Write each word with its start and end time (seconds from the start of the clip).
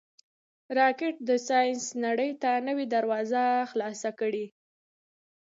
راکټ 0.77 1.15
د 1.29 1.31
ساینس 1.47 1.85
نړۍ 2.05 2.31
ته 2.41 2.49
نوې 2.67 2.85
دروازه 2.95 3.41
خلاصه 3.71 4.09
کړې 4.19 4.45